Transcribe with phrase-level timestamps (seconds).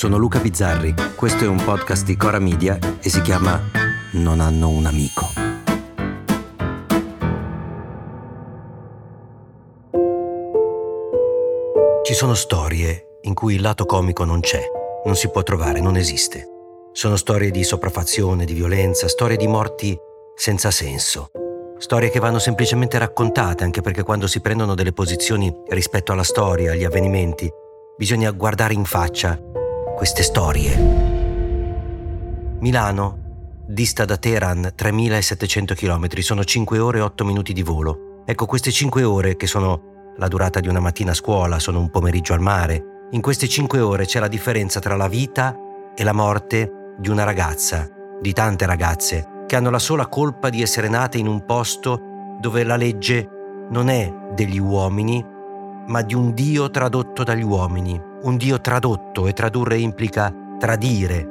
[0.00, 3.60] sono Luca Bizzarri, questo è un podcast di Cora Media e si chiama
[4.12, 5.26] Non hanno un amico.
[12.02, 14.62] Ci sono storie in cui il lato comico non c'è,
[15.04, 16.48] non si può trovare, non esiste.
[16.92, 19.94] Sono storie di sopraffazione, di violenza, storie di morti
[20.34, 21.28] senza senso.
[21.76, 26.72] Storie che vanno semplicemente raccontate, anche perché quando si prendono delle posizioni rispetto alla storia,
[26.72, 27.50] agli avvenimenti,
[27.98, 29.38] bisogna guardare in faccia
[30.00, 30.78] queste storie.
[32.60, 33.18] Milano
[33.66, 38.22] dista da Teheran 3700 km, sono 5 ore e 8 minuti di volo.
[38.24, 41.90] Ecco, queste 5 ore, che sono la durata di una mattina a scuola, sono un
[41.90, 45.54] pomeriggio al mare, in queste 5 ore c'è la differenza tra la vita
[45.94, 47.86] e la morte di una ragazza,
[48.22, 52.00] di tante ragazze, che hanno la sola colpa di essere nate in un posto
[52.40, 53.28] dove la legge
[53.68, 55.22] non è degli uomini,
[55.88, 58.08] ma di un Dio tradotto dagli uomini.
[58.22, 61.26] Un Dio tradotto e tradurre implica tradire.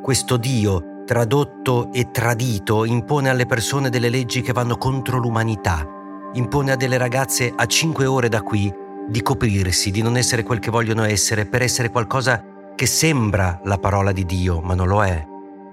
[0.00, 5.86] Questo Dio tradotto e tradito impone alle persone delle leggi che vanno contro l'umanità.
[6.32, 8.72] Impone a delle ragazze a cinque ore da qui
[9.06, 12.42] di coprirsi, di non essere quel che vogliono essere, per essere qualcosa
[12.74, 15.26] che sembra la parola di Dio, ma non lo è.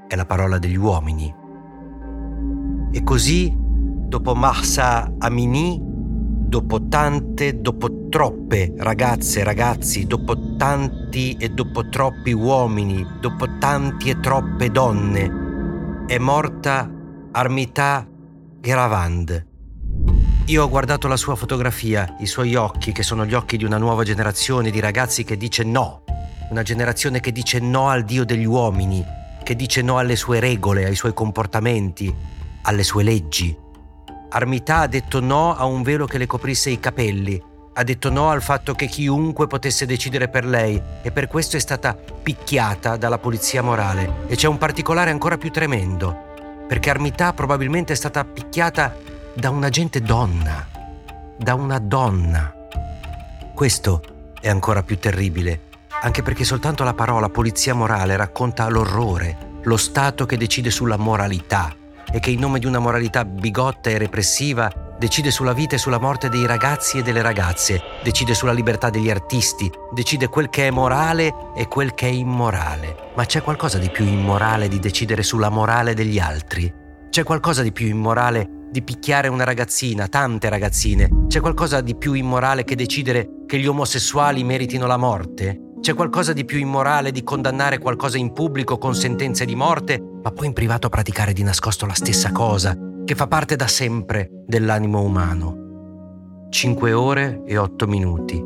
[0.05, 1.33] È la parola degli uomini.
[2.91, 5.94] E così, dopo Mahsa Amini,
[6.47, 14.09] dopo tante, dopo troppe ragazze e ragazzi, dopo tanti e dopo troppi uomini, dopo tanti
[14.09, 16.89] e troppe donne, è morta
[17.31, 18.07] Armita
[18.61, 19.47] Geravand.
[20.45, 23.77] Io ho guardato la sua fotografia, i suoi occhi, che sono gli occhi di una
[23.77, 26.03] nuova generazione di ragazzi che dice no,
[26.51, 29.03] una generazione che dice no al Dio degli uomini,
[29.43, 32.13] che dice no alle sue regole, ai suoi comportamenti,
[32.61, 33.63] alle sue leggi.
[34.35, 38.31] Armità ha detto no a un velo che le coprisse i capelli, ha detto no
[38.31, 43.17] al fatto che chiunque potesse decidere per lei e per questo è stata picchiata dalla
[43.17, 44.25] polizia morale.
[44.27, 46.33] E c'è un particolare ancora più tremendo,
[46.67, 48.93] perché Armità probabilmente è stata picchiata
[49.33, 50.67] da un agente donna,
[51.37, 52.53] da una donna.
[53.53, 54.01] Questo
[54.41, 55.61] è ancora più terribile,
[56.01, 61.73] anche perché soltanto la parola polizia morale racconta l'orrore, lo Stato che decide sulla moralità
[62.15, 65.99] e che in nome di una moralità bigotta e repressiva decide sulla vita e sulla
[65.99, 70.71] morte dei ragazzi e delle ragazze, decide sulla libertà degli artisti, decide quel che è
[70.71, 73.11] morale e quel che è immorale.
[73.15, 76.73] Ma c'è qualcosa di più immorale di decidere sulla morale degli altri?
[77.09, 81.09] C'è qualcosa di più immorale di picchiare una ragazzina, tante ragazzine?
[81.27, 85.64] C'è qualcosa di più immorale che decidere che gli omosessuali meritino la morte?
[85.85, 90.31] C'è qualcosa di più immorale di condannare qualcosa in pubblico con sentenze di morte, ma
[90.31, 92.75] poi in privato praticare di nascosto la stessa cosa,
[93.05, 96.47] che fa parte da sempre dell'animo umano.
[96.49, 98.43] 5 ore e 8 minuti.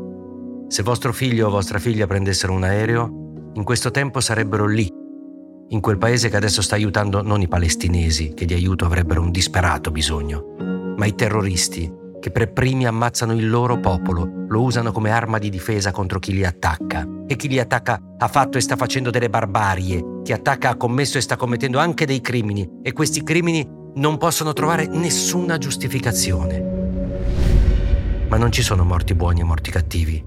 [0.68, 4.86] Se vostro figlio o vostra figlia prendessero un aereo, in questo tempo sarebbero lì,
[5.68, 9.30] in quel paese che adesso sta aiutando non i palestinesi, che di aiuto avrebbero un
[9.30, 10.56] disperato bisogno,
[10.94, 15.48] ma i terroristi che per primi ammazzano il loro popolo, lo usano come arma di
[15.48, 17.06] difesa contro chi li attacca.
[17.26, 21.18] E chi li attacca ha fatto e sta facendo delle barbarie, chi attacca ha commesso
[21.18, 26.78] e sta commettendo anche dei crimini, e questi crimini non possono trovare nessuna giustificazione.
[28.28, 30.22] Ma non ci sono morti buoni e morti cattivi.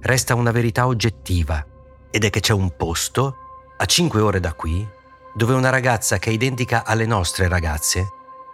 [0.00, 1.64] Resta una verità oggettiva,
[2.10, 3.36] ed è che c'è un posto,
[3.78, 4.86] a 5 ore da qui,
[5.32, 8.08] dove una ragazza che è identica alle nostre ragazze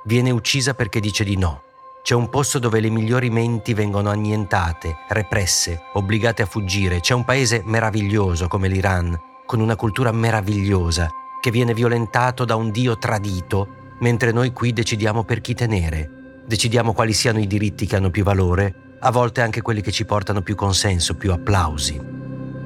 [0.05, 1.66] viene uccisa perché dice di no
[2.07, 7.01] c'è un posto dove le migliori menti vengono annientate, represse, obbligate a fuggire.
[7.01, 12.71] C'è un paese meraviglioso come l'Iran, con una cultura meravigliosa, che viene violentato da un
[12.71, 16.43] Dio tradito, mentre noi qui decidiamo per chi tenere.
[16.47, 20.05] Decidiamo quali siano i diritti che hanno più valore, a volte anche quelli che ci
[20.05, 22.01] portano più consenso, più applausi.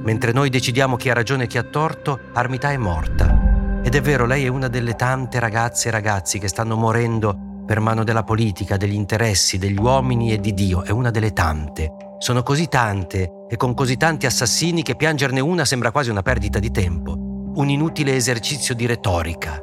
[0.03, 3.81] Mentre noi decidiamo chi ha ragione e chi ha torto, Armità è morta.
[3.81, 7.79] Ed è vero, lei è una delle tante ragazze e ragazzi che stanno morendo per
[7.79, 12.15] mano della politica, degli interessi, degli uomini e di Dio, è una delle tante.
[12.17, 16.59] Sono così tante e con così tanti assassini che piangerne una sembra quasi una perdita
[16.59, 19.59] di tempo, un inutile esercizio di retorica.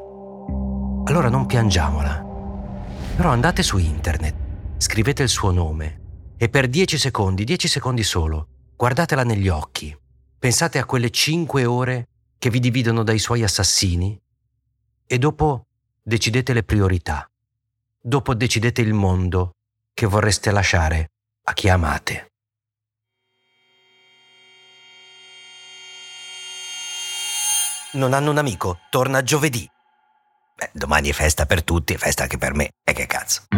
[1.04, 2.26] Allora non piangiamola.
[3.16, 4.34] Però andate su internet,
[4.76, 6.00] scrivete il suo nome
[6.36, 9.96] e per dieci secondi, dieci secondi solo, guardatela negli occhi.
[10.38, 12.08] Pensate a quelle cinque ore
[12.38, 14.20] che vi dividono dai suoi assassini
[15.06, 15.66] e dopo
[16.02, 17.28] decidete le priorità
[18.08, 19.52] dopo decidete il mondo
[19.92, 21.10] che vorreste lasciare
[21.44, 22.32] a chi amate.
[27.92, 29.68] Non hanno un amico, torna giovedì.
[30.56, 32.70] Beh, domani è festa per tutti, è festa anche per me.
[32.82, 33.57] E che cazzo.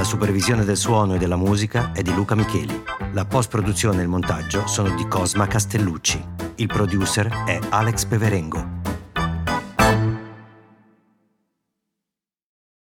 [0.00, 2.84] La supervisione del suono e della musica è di Luca Micheli.
[3.12, 6.24] La post-produzione e il montaggio sono di Cosma Castellucci.
[6.54, 8.79] Il producer è Alex Peverengo.